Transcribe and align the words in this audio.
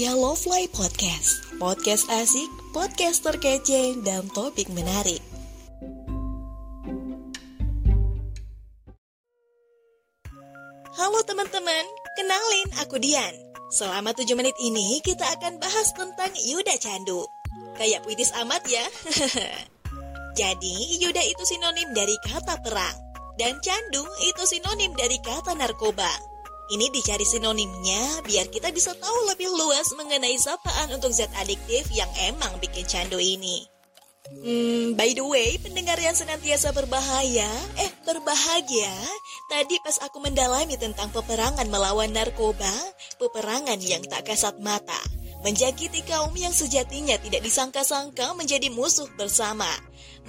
Ria 0.00 0.16
Lovely 0.16 0.64
Podcast. 0.72 1.60
Podcast 1.60 2.08
asik, 2.08 2.48
podcast 2.72 3.20
terkece, 3.20 4.00
dan 4.00 4.32
topik 4.32 4.72
menarik. 4.72 5.20
Halo 10.96 11.20
teman-teman, 11.28 11.84
kenalin 12.16 12.68
aku 12.80 12.96
Dian. 12.96 13.36
Selama 13.76 14.16
7 14.16 14.24
menit 14.40 14.56
ini 14.64 15.04
kita 15.04 15.36
akan 15.36 15.60
bahas 15.60 15.92
tentang 15.92 16.32
Yuda 16.48 16.80
Candu. 16.80 17.28
Kayak 17.76 18.00
puitis 18.00 18.32
amat 18.40 18.64
ya. 18.72 18.88
Jadi, 20.40 20.96
Yuda 20.96 21.20
itu 21.28 21.44
sinonim 21.44 21.92
dari 21.92 22.16
kata 22.24 22.56
perang. 22.64 22.96
Dan 23.36 23.60
candu 23.60 24.08
itu 24.24 24.48
sinonim 24.48 24.96
dari 24.96 25.20
kata 25.20 25.52
narkoba. 25.60 26.29
Ini 26.70 26.86
dicari 26.94 27.26
sinonimnya 27.26 28.22
biar 28.22 28.46
kita 28.46 28.70
bisa 28.70 28.94
tahu 28.94 29.18
lebih 29.26 29.50
luas 29.50 29.90
mengenai 29.98 30.38
sapaan 30.38 30.94
untuk 30.94 31.10
zat 31.10 31.30
adiktif 31.42 31.90
yang 31.90 32.06
emang 32.30 32.62
bikin 32.62 32.86
candu 32.86 33.18
ini. 33.18 33.66
Hmm, 34.30 34.94
by 34.94 35.10
the 35.10 35.26
way, 35.26 35.58
pendengar 35.58 35.98
yang 35.98 36.14
senantiasa 36.14 36.70
berbahaya, 36.70 37.50
eh 37.82 37.90
berbahagia, 38.06 38.94
tadi 39.50 39.74
pas 39.82 39.98
aku 40.06 40.22
mendalami 40.22 40.78
tentang 40.78 41.10
peperangan 41.10 41.66
melawan 41.66 42.14
narkoba, 42.14 42.70
peperangan 43.18 43.82
yang 43.82 44.06
tak 44.06 44.30
kasat 44.30 44.54
mata, 44.62 45.02
menjakiti 45.42 46.06
kaum 46.06 46.30
yang 46.38 46.54
sejatinya 46.54 47.18
tidak 47.18 47.42
disangka-sangka 47.42 48.30
menjadi 48.38 48.70
musuh 48.70 49.10
bersama, 49.18 49.66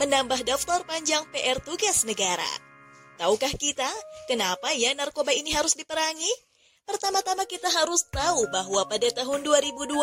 menambah 0.02 0.42
daftar 0.50 0.82
panjang 0.90 1.22
PR 1.30 1.62
tugas 1.62 2.02
negara. 2.02 2.71
Tahukah 3.22 3.54
kita 3.54 3.86
kenapa 4.26 4.74
ya 4.74 4.98
narkoba 4.98 5.30
ini 5.30 5.54
harus 5.54 5.78
diperangi? 5.78 6.34
Pertama-tama 6.90 7.46
kita 7.46 7.70
harus 7.70 8.02
tahu 8.10 8.50
bahwa 8.50 8.82
pada 8.90 9.06
tahun 9.14 9.46
2020 9.46 9.94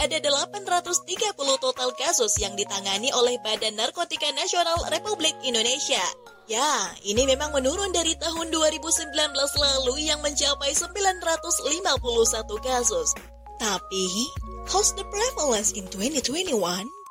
ada 0.00 0.16
830 0.16 1.60
total 1.60 1.92
kasus 1.92 2.32
yang 2.40 2.56
ditangani 2.56 3.12
oleh 3.12 3.36
Badan 3.44 3.76
Narkotika 3.76 4.32
Nasional 4.32 4.80
Republik 4.88 5.36
Indonesia. 5.44 6.00
Ya, 6.48 6.88
ini 7.04 7.28
memang 7.28 7.52
menurun 7.52 7.92
dari 7.92 8.16
tahun 8.16 8.48
2019 8.48 9.12
lalu 9.36 10.08
yang 10.08 10.24
mencapai 10.24 10.72
951 10.72 12.00
kasus. 12.64 13.12
Tapi, 13.60 14.08
how's 14.72 14.96
the 14.96 15.04
prevalence 15.12 15.76
in 15.76 15.84
2021? 15.92 17.03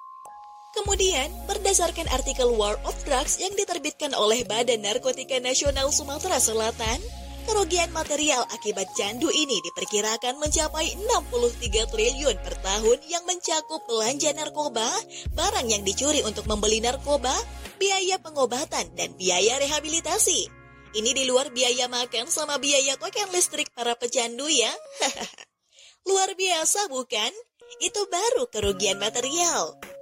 Kemudian, 0.74 1.30
berdasarkan 1.46 2.10
artikel 2.10 2.50
War 2.58 2.82
of 2.82 2.98
Drugs 3.06 3.38
yang 3.38 3.54
diterbitkan 3.54 4.18
oleh 4.18 4.42
Badan 4.42 4.82
Narkotika 4.82 5.38
Nasional 5.38 5.94
Sumatera 5.94 6.42
Selatan, 6.42 6.98
kerugian 7.46 7.94
material 7.94 8.42
akibat 8.50 8.90
candu 8.98 9.30
ini 9.30 9.62
diperkirakan 9.70 10.42
mencapai 10.42 10.98
63 10.98 11.94
triliun 11.94 12.38
per 12.42 12.58
tahun 12.66 13.00
yang 13.06 13.22
mencakup 13.30 13.86
belanja 13.86 14.34
narkoba, 14.34 14.90
barang 15.38 15.68
yang 15.70 15.86
dicuri 15.86 16.26
untuk 16.26 16.50
membeli 16.50 16.82
narkoba, 16.82 17.38
biaya 17.78 18.18
pengobatan, 18.18 18.98
dan 18.98 19.14
biaya 19.14 19.62
rehabilitasi. 19.62 20.50
Ini 20.98 21.10
di 21.14 21.30
luar 21.30 21.54
biaya 21.54 21.86
makan 21.86 22.34
sama 22.34 22.58
biaya 22.58 22.98
token 22.98 23.30
listrik 23.30 23.70
para 23.78 23.94
pecandu 23.94 24.50
ya. 24.50 24.74
luar 26.10 26.34
biasa 26.34 26.90
bukan? 26.90 27.30
Itu 27.78 28.10
baru 28.10 28.50
kerugian 28.50 28.98
material. 28.98 29.93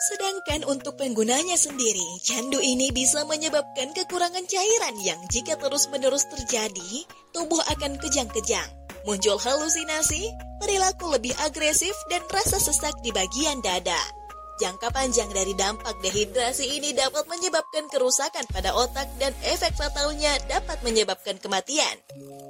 Sedangkan 0.00 0.64
untuk 0.64 0.96
penggunanya 0.96 1.60
sendiri, 1.60 2.24
candu 2.24 2.56
ini 2.56 2.88
bisa 2.88 3.20
menyebabkan 3.28 3.92
kekurangan 3.92 4.48
cairan 4.48 4.96
yang 5.04 5.20
jika 5.28 5.60
terus-menerus 5.60 6.24
terjadi, 6.32 7.04
tubuh 7.36 7.60
akan 7.68 8.00
kejang-kejang. 8.00 8.64
Muncul 9.04 9.36
halusinasi, 9.36 10.32
perilaku 10.56 11.12
lebih 11.12 11.36
agresif, 11.44 11.92
dan 12.08 12.24
rasa 12.32 12.56
sesak 12.56 12.96
di 13.04 13.12
bagian 13.12 13.60
dada. 13.60 14.19
Jangka 14.60 14.92
panjang 14.92 15.32
dari 15.32 15.56
dampak 15.56 16.04
dehidrasi 16.04 16.76
ini 16.76 16.92
dapat 16.92 17.24
menyebabkan 17.32 17.88
kerusakan 17.88 18.44
pada 18.52 18.76
otak 18.76 19.08
dan 19.16 19.32
efek 19.40 19.72
fatalnya 19.72 20.36
dapat 20.52 20.76
menyebabkan 20.84 21.40
kematian. 21.40 21.96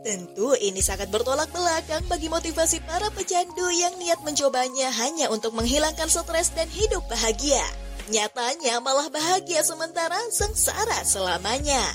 Tentu 0.02 0.58
ini 0.58 0.82
sangat 0.82 1.06
bertolak 1.14 1.54
belakang 1.54 2.02
bagi 2.10 2.26
motivasi 2.26 2.82
para 2.82 3.14
pecandu 3.14 3.70
yang 3.70 3.94
niat 4.02 4.26
mencobanya 4.26 4.90
hanya 4.90 5.30
untuk 5.30 5.54
menghilangkan 5.54 6.10
stres 6.10 6.50
dan 6.50 6.66
hidup 6.66 7.06
bahagia. 7.06 7.62
Nyatanya 8.10 8.82
malah 8.82 9.06
bahagia 9.06 9.62
sementara 9.62 10.18
sengsara 10.34 11.06
selamanya. 11.06 11.94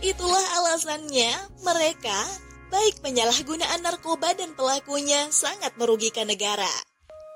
Itulah 0.00 0.46
alasannya 0.56 1.36
mereka, 1.60 2.16
baik 2.72 3.04
penyalahgunaan 3.04 3.84
narkoba 3.84 4.32
dan 4.32 4.56
pelakunya 4.56 5.28
sangat 5.28 5.76
merugikan 5.76 6.32
negara. 6.32 6.89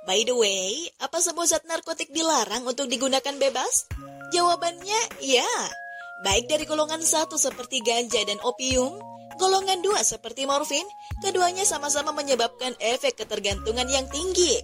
By 0.04 0.24
the 0.28 0.36
way, 0.36 0.92
apa 1.00 1.20
semua 1.24 1.48
zat 1.48 1.64
narkotik 1.64 2.12
dilarang 2.12 2.68
untuk 2.68 2.88
digunakan 2.92 3.34
bebas? 3.40 3.88
Jawabannya 4.32 5.24
ya. 5.24 5.48
Baik 6.24 6.48
dari 6.48 6.64
golongan 6.68 7.00
satu 7.00 7.40
seperti 7.40 7.80
ganja 7.80 8.20
dan 8.24 8.36
opium, 8.44 9.00
Golongan 9.34 9.82
dua 9.82 9.98
seperti 10.06 10.46
morfin, 10.46 10.86
keduanya 11.18 11.66
sama-sama 11.66 12.14
menyebabkan 12.14 12.70
efek 12.78 13.18
ketergantungan 13.18 13.86
yang 13.90 14.06
tinggi. 14.06 14.62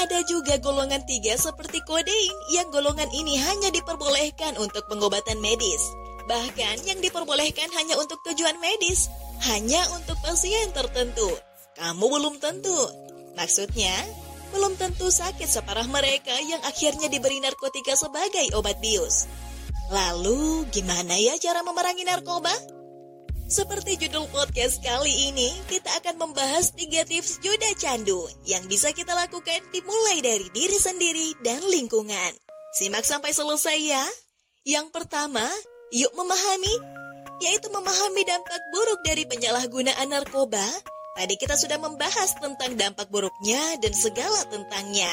Ada 0.00 0.24
juga 0.24 0.56
golongan 0.56 1.04
tiga 1.04 1.36
seperti 1.36 1.84
kodein 1.84 2.32
yang 2.56 2.72
golongan 2.72 3.12
ini 3.12 3.36
hanya 3.36 3.68
diperbolehkan 3.68 4.56
untuk 4.56 4.88
pengobatan 4.88 5.36
medis. 5.44 5.82
Bahkan 6.24 6.88
yang 6.88 7.04
diperbolehkan 7.04 7.68
hanya 7.76 8.00
untuk 8.00 8.16
tujuan 8.24 8.56
medis, 8.64 9.12
hanya 9.52 9.84
untuk 9.92 10.16
pasien 10.24 10.72
tertentu. 10.72 11.28
Kamu 11.76 12.08
belum 12.08 12.40
tentu. 12.40 12.78
Maksudnya, 13.36 13.92
belum 14.52 14.76
tentu 14.76 15.08
sakit 15.08 15.48
separah 15.48 15.88
mereka 15.88 16.36
yang 16.44 16.60
akhirnya 16.62 17.08
diberi 17.08 17.40
narkotika 17.40 17.96
sebagai 17.96 18.52
obat 18.54 18.78
bius. 18.78 19.26
Lalu, 19.88 20.68
gimana 20.72 21.16
ya 21.16 21.36
cara 21.40 21.64
memerangi 21.64 22.04
narkoba? 22.04 22.52
Seperti 23.52 24.00
judul 24.00 24.24
podcast 24.32 24.80
kali 24.80 25.28
ini, 25.28 25.52
kita 25.68 25.92
akan 26.00 26.16
membahas 26.16 26.72
tiga 26.72 27.04
tips 27.04 27.36
joda 27.44 27.68
candu 27.76 28.24
yang 28.48 28.64
bisa 28.64 28.96
kita 28.96 29.12
lakukan 29.12 29.60
dimulai 29.76 30.24
dari 30.24 30.48
diri 30.56 30.78
sendiri 30.80 31.36
dan 31.44 31.60
lingkungan. 31.68 32.32
Simak 32.72 33.04
sampai 33.04 33.36
selesai 33.36 33.76
ya. 33.76 34.04
Yang 34.64 34.88
pertama, 34.96 35.44
yuk 35.92 36.16
memahami, 36.16 36.74
yaitu 37.44 37.68
memahami 37.68 38.22
dampak 38.24 38.60
buruk 38.72 39.00
dari 39.04 39.28
penyalahgunaan 39.28 40.08
narkoba. 40.08 40.64
Tadi 41.12 41.34
kita 41.36 41.60
sudah 41.60 41.76
membahas 41.76 42.32
tentang 42.40 42.72
dampak 42.72 43.12
buruknya 43.12 43.76
dan 43.84 43.92
segala 43.92 44.48
tentangnya. 44.48 45.12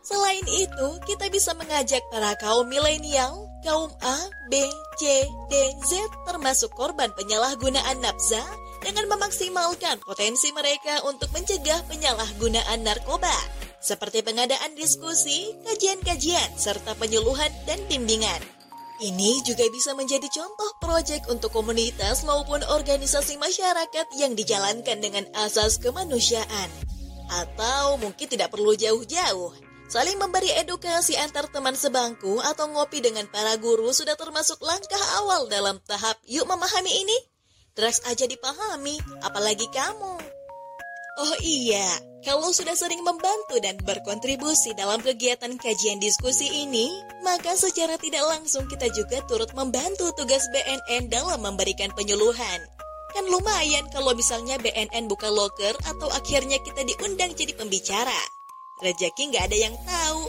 Selain 0.00 0.46
itu, 0.48 0.88
kita 1.04 1.28
bisa 1.28 1.52
mengajak 1.52 2.00
para 2.08 2.32
kaum 2.40 2.64
milenial, 2.64 3.44
kaum 3.60 3.92
A, 4.00 4.18
B, 4.48 4.56
C, 4.96 5.28
D, 5.52 5.54
Z 5.84 6.00
termasuk 6.24 6.72
korban 6.72 7.12
penyalahgunaan 7.12 8.00
nafsa 8.00 8.40
dengan 8.80 9.04
memaksimalkan 9.12 10.00
potensi 10.00 10.48
mereka 10.56 11.04
untuk 11.04 11.28
mencegah 11.36 11.84
penyalahgunaan 11.92 12.80
narkoba, 12.88 13.34
seperti 13.84 14.24
pengadaan 14.24 14.72
diskusi, 14.80 15.52
kajian-kajian, 15.68 16.56
serta 16.56 16.96
penyuluhan 16.96 17.52
dan 17.68 17.76
bimbingan. 17.84 18.57
Ini 18.98 19.46
juga 19.46 19.62
bisa 19.70 19.94
menjadi 19.94 20.26
contoh 20.26 20.74
proyek 20.82 21.30
untuk 21.30 21.54
komunitas 21.54 22.26
maupun 22.26 22.66
organisasi 22.66 23.38
masyarakat 23.38 24.06
yang 24.18 24.34
dijalankan 24.34 24.98
dengan 24.98 25.22
asas 25.38 25.78
kemanusiaan. 25.78 26.70
Atau 27.30 28.02
mungkin 28.02 28.26
tidak 28.26 28.50
perlu 28.50 28.74
jauh-jauh, 28.74 29.54
Saling 29.88 30.20
memberi 30.20 30.52
edukasi 30.52 31.16
antar 31.16 31.48
teman 31.48 31.72
sebangku 31.72 32.44
atau 32.44 32.68
ngopi 32.68 33.00
dengan 33.00 33.24
para 33.32 33.56
guru 33.56 33.88
sudah 33.88 34.20
termasuk 34.20 34.60
langkah 34.60 35.00
awal 35.16 35.48
dalam 35.48 35.80
tahap 35.88 36.20
yuk 36.28 36.44
memahami 36.44 36.92
ini. 36.92 37.18
Drugs 37.72 38.04
aja 38.04 38.28
dipahami, 38.28 39.00
apalagi 39.24 39.64
kamu. 39.72 40.37
Oh 41.18 41.34
iya, 41.42 41.98
kalau 42.22 42.54
sudah 42.54 42.78
sering 42.78 43.02
membantu 43.02 43.58
dan 43.58 43.74
berkontribusi 43.82 44.70
dalam 44.78 45.02
kegiatan 45.02 45.50
kajian 45.58 45.98
diskusi 45.98 46.46
ini, 46.46 46.94
maka 47.26 47.58
secara 47.58 47.98
tidak 47.98 48.22
langsung 48.22 48.70
kita 48.70 48.86
juga 48.94 49.18
turut 49.26 49.50
membantu 49.50 50.14
tugas 50.14 50.46
BNN 50.54 51.10
dalam 51.10 51.42
memberikan 51.42 51.90
penyuluhan. 51.98 52.62
Kan 53.10 53.26
lumayan 53.34 53.90
kalau 53.90 54.14
misalnya 54.14 54.62
BNN 54.62 55.10
buka 55.10 55.26
loker 55.26 55.74
atau 55.90 56.06
akhirnya 56.14 56.62
kita 56.62 56.86
diundang 56.86 57.34
jadi 57.34 57.50
pembicara. 57.58 58.22
Rejeki 58.78 59.34
nggak 59.34 59.44
ada 59.50 59.58
yang 59.58 59.74
tahu. 59.74 60.22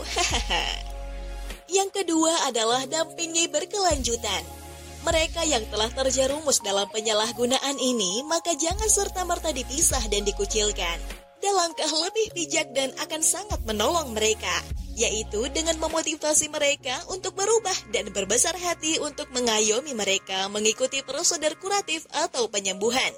yang 1.77 1.89
kedua 1.93 2.49
adalah 2.49 2.89
dampingi 2.89 3.45
berkelanjutan. 3.45 4.58
Mereka 4.99 5.47
yang 5.47 5.63
telah 5.71 5.87
terjerumus 5.95 6.59
dalam 6.59 6.83
penyalahgunaan 6.91 7.77
ini, 7.79 8.19
maka 8.27 8.51
jangan 8.59 8.87
serta-merta 8.87 9.55
dipisah 9.55 10.03
dan 10.11 10.27
dikucilkan. 10.27 10.99
Dan 11.39 11.55
langkah 11.55 11.87
lebih 11.87 12.35
bijak 12.35 12.75
dan 12.75 12.91
akan 12.99 13.23
sangat 13.23 13.63
menolong 13.63 14.11
mereka, 14.11 14.51
yaitu 14.99 15.47
dengan 15.55 15.79
memotivasi 15.79 16.51
mereka 16.51 16.99
untuk 17.07 17.31
berubah 17.39 17.95
dan 17.95 18.11
berbesar 18.11 18.51
hati 18.59 18.99
untuk 18.99 19.31
mengayomi 19.31 19.95
mereka 19.95 20.51
mengikuti 20.51 20.99
prosedur 21.07 21.55
kuratif 21.63 22.03
atau 22.11 22.51
penyembuhan. 22.51 23.15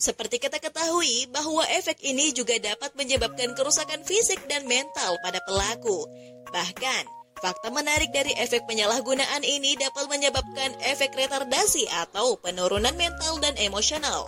Seperti 0.00 0.40
kita 0.40 0.56
ketahui 0.62 1.28
bahwa 1.28 1.60
efek 1.74 2.00
ini 2.06 2.32
juga 2.32 2.56
dapat 2.56 2.96
menyebabkan 2.96 3.52
kerusakan 3.52 4.00
fisik 4.06 4.40
dan 4.48 4.64
mental 4.64 5.20
pada 5.20 5.44
pelaku. 5.44 6.08
Bahkan, 6.48 7.17
fakta 7.38 7.70
menarik 7.70 8.10
dari 8.10 8.34
efek 8.36 8.66
penyalahgunaan 8.66 9.42
ini 9.46 9.78
dapat 9.78 10.10
menyebabkan 10.10 10.74
efek 10.84 11.14
retardasi 11.14 11.86
atau 12.06 12.36
penurunan 12.38 12.94
mental 12.98 13.38
dan 13.40 13.54
emosional. 13.56 14.26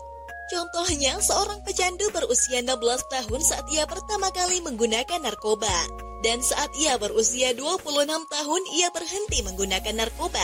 Contohnya, 0.50 1.14
seorang 1.22 1.62
pecandu 1.62 2.10
berusia 2.10 2.58
16 2.58 2.74
tahun 3.06 3.40
saat 3.46 3.66
ia 3.70 3.86
pertama 3.86 4.34
kali 4.34 4.58
menggunakan 4.66 5.22
narkoba. 5.22 5.70
Dan 6.26 6.42
saat 6.42 6.74
ia 6.74 6.98
berusia 6.98 7.54
26 7.54 7.86
tahun, 8.26 8.62
ia 8.74 8.90
berhenti 8.90 9.46
menggunakan 9.46 9.94
narkoba. 9.94 10.42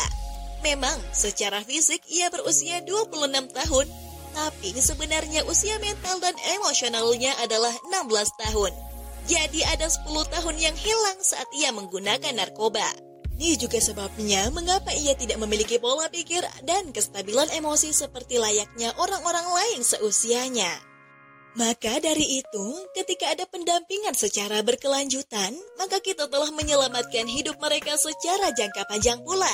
Memang, 0.62 0.94
secara 1.10 1.58
fisik 1.66 2.06
ia 2.06 2.30
berusia 2.30 2.86
26 2.86 3.50
tahun, 3.50 3.86
tapi 4.30 4.78
sebenarnya 4.78 5.42
usia 5.50 5.80
mental 5.82 6.22
dan 6.22 6.38
emosionalnya 6.54 7.34
adalah 7.42 7.74
16 7.90 8.30
tahun. 8.46 8.86
Jadi 9.26 9.67
ada 9.67 9.90
10 9.90 10.06
tahun 10.06 10.56
yang 10.62 10.76
hilang 10.78 11.19
saat 11.19 11.50
ia 11.50 11.75
menggunakan 11.75 12.31
narkoba. 12.31 12.87
Ini 13.37 13.58
juga 13.61 13.82
sebabnya 13.82 14.49
mengapa 14.55 14.94
ia 14.96 15.12
tidak 15.12 15.37
memiliki 15.43 15.76
pola 15.76 16.08
pikir 16.08 16.40
dan 16.64 16.88
kestabilan 16.94 17.52
emosi 17.52 17.93
seperti 17.93 18.40
layaknya 18.40 18.94
orang-orang 18.96 19.44
lain 19.44 19.81
seusianya. 19.84 20.73
Maka 21.56 22.00
dari 22.00 22.40
itu, 22.40 22.67
ketika 22.96 23.32
ada 23.32 23.44
pendampingan 23.49 24.12
secara 24.17 24.61
berkelanjutan, 24.64 25.56
maka 25.76 26.00
kita 26.00 26.28
telah 26.28 26.52
menyelamatkan 26.52 27.28
hidup 27.28 27.56
mereka 27.61 27.96
secara 27.96 28.52
jangka 28.56 28.88
panjang 28.88 29.20
pula. 29.25 29.52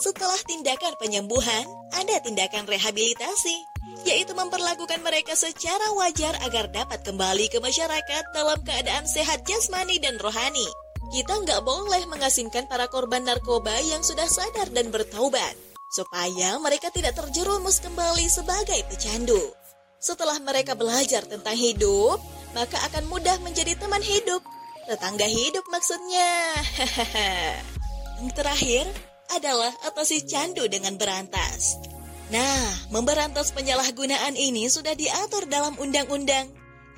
Setelah 0.00 0.38
tindakan 0.46 0.94
penyembuhan, 0.96 1.66
ada 1.92 2.16
tindakan 2.22 2.64
rehabilitasi, 2.70 3.69
yaitu 4.04 4.32
memperlakukan 4.32 5.00
mereka 5.04 5.36
secara 5.36 5.92
wajar 5.96 6.36
agar 6.44 6.72
dapat 6.72 7.04
kembali 7.04 7.52
ke 7.52 7.58
masyarakat 7.60 8.24
dalam 8.32 8.58
keadaan 8.64 9.04
sehat 9.04 9.44
jasmani 9.44 10.00
dan 10.00 10.16
rohani. 10.20 10.66
Kita 11.10 11.42
nggak 11.42 11.66
boleh 11.66 12.06
mengasingkan 12.06 12.70
para 12.70 12.86
korban 12.86 13.26
narkoba 13.26 13.74
yang 13.82 14.00
sudah 14.06 14.30
sadar 14.30 14.70
dan 14.70 14.94
bertaubat, 14.94 15.58
supaya 15.90 16.54
mereka 16.62 16.94
tidak 16.94 17.18
terjerumus 17.18 17.82
kembali 17.82 18.30
sebagai 18.30 18.78
pecandu. 18.86 19.42
Setelah 20.00 20.38
mereka 20.40 20.78
belajar 20.78 21.26
tentang 21.26 21.58
hidup, 21.58 22.22
maka 22.54 22.78
akan 22.88 23.10
mudah 23.10 23.36
menjadi 23.42 23.74
teman 23.76 24.00
hidup, 24.00 24.40
tetangga 24.86 25.26
hidup 25.26 25.66
maksudnya. 25.68 26.30
Yang 28.22 28.30
terakhir 28.32 28.84
adalah 29.34 29.72
atasi 29.84 30.24
candu 30.24 30.64
dengan 30.70 30.94
berantas. 30.96 31.76
Nah, 32.30 32.66
memberantas 32.94 33.50
penyalahgunaan 33.50 34.38
ini 34.38 34.70
sudah 34.70 34.94
diatur 34.94 35.50
dalam 35.50 35.74
undang-undang 35.82 36.46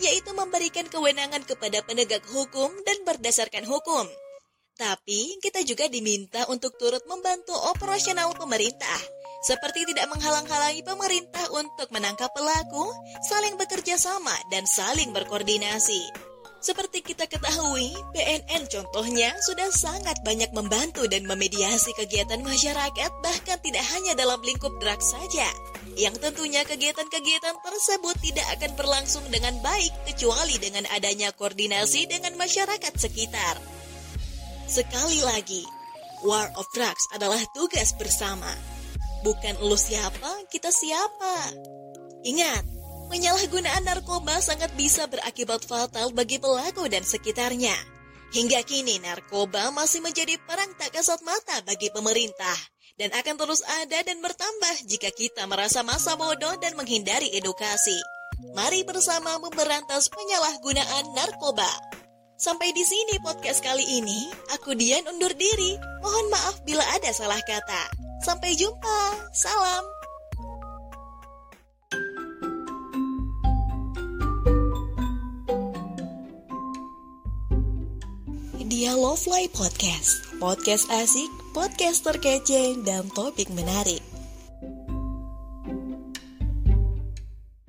yaitu 0.02 0.34
memberikan 0.34 0.84
kewenangan 0.90 1.46
kepada 1.46 1.80
penegak 1.86 2.26
hukum 2.28 2.68
dan 2.84 2.98
berdasarkan 3.06 3.64
hukum. 3.64 4.04
Tapi 4.76 5.38
kita 5.38 5.62
juga 5.62 5.86
diminta 5.86 6.42
untuk 6.48 6.74
turut 6.80 7.04
membantu 7.06 7.54
operasional 7.70 8.34
pemerintah, 8.34 8.98
seperti 9.46 9.86
tidak 9.94 10.10
menghalang-halangi 10.10 10.82
pemerintah 10.82 11.46
untuk 11.54 11.92
menangkap 11.94 12.32
pelaku, 12.34 12.90
saling 13.30 13.54
bekerja 13.60 14.00
sama, 14.00 14.34
dan 14.50 14.64
saling 14.66 15.14
berkoordinasi. 15.14 16.31
Seperti 16.62 17.02
kita 17.02 17.26
ketahui, 17.26 17.90
BNN 18.14 18.70
contohnya 18.70 19.34
sudah 19.42 19.66
sangat 19.74 20.14
banyak 20.22 20.54
membantu 20.54 21.10
dan 21.10 21.26
memediasi 21.26 21.90
kegiatan 21.98 22.38
masyarakat 22.38 23.10
bahkan 23.18 23.58
tidak 23.58 23.82
hanya 23.90 24.14
dalam 24.14 24.38
lingkup 24.46 24.70
drag 24.78 25.02
saja. 25.02 25.50
Yang 25.98 26.22
tentunya 26.22 26.62
kegiatan-kegiatan 26.62 27.58
tersebut 27.66 28.14
tidak 28.22 28.46
akan 28.54 28.78
berlangsung 28.78 29.26
dengan 29.34 29.58
baik 29.58 29.90
kecuali 30.06 30.54
dengan 30.62 30.86
adanya 30.94 31.34
koordinasi 31.34 32.06
dengan 32.06 32.38
masyarakat 32.38 32.94
sekitar. 32.94 33.58
Sekali 34.70 35.18
lagi, 35.18 35.66
War 36.22 36.46
of 36.54 36.70
Drugs 36.70 37.10
adalah 37.10 37.42
tugas 37.58 37.90
bersama. 37.98 38.54
Bukan 39.26 39.66
lu 39.66 39.74
siapa, 39.74 40.46
kita 40.46 40.70
siapa. 40.70 41.50
Ingat, 42.22 42.62
Penyalahgunaan 43.12 43.84
narkoba 43.84 44.40
sangat 44.40 44.72
bisa 44.72 45.04
berakibat 45.04 45.68
fatal 45.68 46.16
bagi 46.16 46.40
pelaku 46.40 46.88
dan 46.88 47.04
sekitarnya. 47.04 47.76
Hingga 48.32 48.64
kini 48.64 48.96
narkoba 49.04 49.68
masih 49.68 50.00
menjadi 50.00 50.40
perang 50.48 50.72
tak 50.80 50.96
kasat 50.96 51.20
mata 51.20 51.60
bagi 51.68 51.92
pemerintah 51.92 52.56
dan 52.96 53.12
akan 53.12 53.36
terus 53.36 53.60
ada 53.84 54.00
dan 54.00 54.16
bertambah 54.24 54.88
jika 54.88 55.12
kita 55.12 55.44
merasa 55.44 55.84
masa 55.84 56.16
bodoh 56.16 56.56
dan 56.64 56.72
menghindari 56.72 57.28
edukasi. 57.36 58.00
Mari 58.56 58.80
bersama 58.88 59.36
memberantas 59.44 60.08
penyalahgunaan 60.08 61.12
narkoba. 61.12 61.68
Sampai 62.40 62.72
di 62.72 62.80
sini 62.80 63.20
podcast 63.20 63.60
kali 63.60 64.02
ini. 64.02 64.32
Aku 64.56 64.72
Dian 64.72 65.04
undur 65.04 65.36
diri. 65.36 65.76
Mohon 66.00 66.32
maaf 66.32 66.64
bila 66.64 66.82
ada 66.96 67.12
salah 67.12 67.38
kata. 67.44 67.92
Sampai 68.24 68.56
jumpa. 68.56 69.30
Salam. 69.36 70.01
Dia 78.82 78.98
Love 78.98 79.30
Life 79.30 79.54
Podcast. 79.54 80.26
Podcast 80.42 80.90
asik, 80.90 81.30
podcast 81.54 82.02
terkece, 82.02 82.82
dan 82.82 83.06
topik 83.14 83.46
menarik. 83.54 84.11